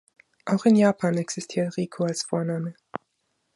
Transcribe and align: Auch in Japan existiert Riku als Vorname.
Auch 0.45 0.65
in 0.65 0.77
Japan 0.77 1.15
existiert 1.19 1.77
Riku 1.77 2.05
als 2.05 2.23
Vorname. 2.23 2.73